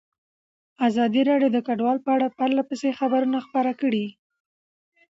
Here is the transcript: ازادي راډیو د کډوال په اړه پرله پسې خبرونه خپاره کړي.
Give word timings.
ازادي 0.87 1.21
راډیو 1.29 1.49
د 1.53 1.57
کډوال 1.67 1.97
په 2.05 2.09
اړه 2.15 2.27
پرله 2.37 2.63
پسې 2.69 2.89
خبرونه 2.99 3.37
خپاره 3.45 3.71
کړي. 3.81 4.05